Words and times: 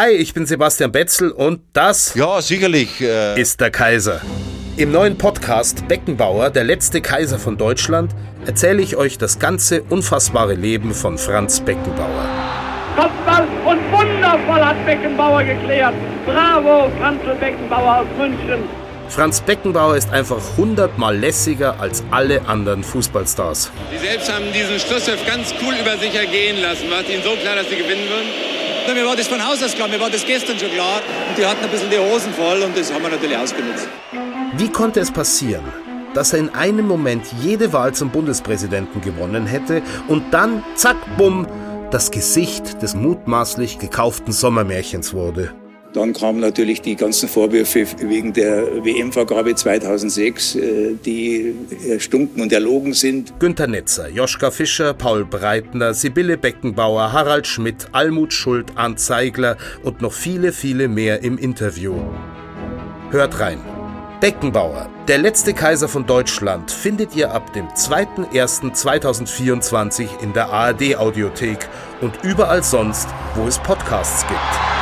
Hi, 0.00 0.12
ich 0.12 0.32
bin 0.32 0.46
Sebastian 0.46 0.92
Betzel 0.92 1.32
und 1.32 1.60
das 1.72 2.14
Ja, 2.14 2.40
sicherlich. 2.40 3.00
Äh, 3.00 3.40
ist 3.40 3.60
der 3.60 3.72
Kaiser. 3.72 4.20
Im 4.76 4.92
neuen 4.92 5.18
Podcast 5.18 5.88
Beckenbauer, 5.88 6.50
der 6.50 6.62
letzte 6.62 7.00
Kaiser 7.00 7.40
von 7.40 7.56
Deutschland, 7.56 8.12
erzähle 8.46 8.80
ich 8.80 8.94
euch 8.94 9.18
das 9.18 9.40
ganze 9.40 9.82
unfassbare 9.82 10.54
Leben 10.54 10.94
von 10.94 11.18
Franz 11.18 11.58
Beckenbauer. 11.58 12.28
Kopfball 12.94 13.48
und 13.64 13.80
wundervoll 13.90 14.64
hat 14.64 14.86
Beckenbauer 14.86 15.42
geklärt. 15.42 15.94
Bravo, 16.24 16.92
Franzl 17.00 17.34
Beckenbauer 17.40 18.02
aus 18.02 18.06
München. 18.16 18.62
Franz 19.08 19.40
Beckenbauer 19.40 19.96
ist 19.96 20.12
einfach 20.12 20.40
hundertmal 20.56 21.18
lässiger 21.18 21.80
als 21.80 22.04
alle 22.12 22.46
anderen 22.46 22.84
Fußballstars. 22.84 23.72
Sie 23.90 23.98
selbst 23.98 24.32
haben 24.32 24.44
diesen 24.54 24.78
Schlusspfiff 24.78 25.26
ganz 25.26 25.52
cool 25.60 25.74
über 25.74 25.96
sich 25.98 26.14
ergehen 26.14 26.62
lassen. 26.62 26.88
War 26.88 27.00
es 27.00 27.10
Ihnen 27.10 27.24
so 27.24 27.34
klar, 27.42 27.56
dass 27.56 27.68
Sie 27.68 27.74
gewinnen 27.74 28.08
würden? 28.08 28.57
Na, 28.88 28.94
mir 28.94 29.04
war 29.04 29.16
das 29.16 29.28
von 29.28 29.46
Haus 29.46 29.62
aus 29.62 29.74
klar, 29.74 29.86
mir 29.86 30.00
war 30.00 30.08
das 30.08 30.24
gestern 30.24 30.58
schon 30.58 30.70
klar. 30.70 31.02
Und 31.28 31.36
die 31.36 31.44
hatten 31.44 31.62
ein 31.62 31.70
bisschen 31.70 31.90
die 31.90 31.98
Hosen 31.98 32.32
voll 32.32 32.62
und 32.62 32.74
das 32.74 32.90
haben 32.90 33.02
wir 33.02 33.10
natürlich 33.10 33.36
ausgenutzt. 33.36 33.86
Wie 34.56 34.70
konnte 34.70 35.00
es 35.00 35.10
passieren, 35.10 35.62
dass 36.14 36.32
er 36.32 36.38
in 36.38 36.48
einem 36.54 36.88
Moment 36.88 37.26
jede 37.42 37.74
Wahl 37.74 37.92
zum 37.92 38.08
Bundespräsidenten 38.08 39.02
gewonnen 39.02 39.46
hätte 39.46 39.82
und 40.08 40.32
dann, 40.32 40.64
zack, 40.74 40.96
bumm, 41.18 41.46
das 41.90 42.10
Gesicht 42.10 42.80
des 42.80 42.94
mutmaßlich 42.94 43.78
gekauften 43.78 44.32
Sommermärchens 44.32 45.12
wurde? 45.12 45.52
Dann 45.94 46.12
kamen 46.12 46.40
natürlich 46.40 46.82
die 46.82 46.96
ganzen 46.96 47.28
Vorwürfe 47.28 47.86
wegen 48.00 48.34
der 48.34 48.84
WM-Vergabe 48.84 49.54
2006, 49.54 50.54
äh, 50.54 50.94
die 51.04 51.54
erstunken 51.88 52.42
und 52.42 52.52
erlogen 52.52 52.92
sind. 52.92 53.40
Günter 53.40 53.66
Netzer, 53.66 54.10
Joschka 54.10 54.50
Fischer, 54.50 54.92
Paul 54.92 55.24
Breitner, 55.24 55.94
Sibylle 55.94 56.36
Beckenbauer, 56.36 57.12
Harald 57.12 57.46
Schmidt, 57.46 57.86
Almut 57.92 58.34
Schuld, 58.34 58.66
Arndt 58.74 59.00
Zeigler 59.00 59.56
und 59.82 60.02
noch 60.02 60.12
viele, 60.12 60.52
viele 60.52 60.88
mehr 60.88 61.22
im 61.22 61.38
Interview. 61.38 61.94
Hört 63.10 63.40
rein. 63.40 63.58
Beckenbauer, 64.20 64.90
der 65.06 65.18
letzte 65.18 65.54
Kaiser 65.54 65.86
von 65.88 66.04
Deutschland, 66.04 66.72
findet 66.72 67.16
ihr 67.16 67.30
ab 67.30 67.52
dem 67.52 67.68
2.1.2024 67.68 70.08
in 70.22 70.32
der 70.32 70.50
ARD-Audiothek 70.50 71.68
und 72.00 72.24
überall 72.24 72.64
sonst, 72.64 73.06
wo 73.36 73.46
es 73.46 73.60
Podcasts 73.60 74.26
gibt. 74.26 74.77